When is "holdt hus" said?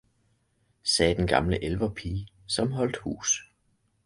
2.71-3.51